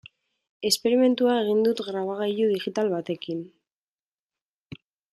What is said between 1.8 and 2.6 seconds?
grabagailu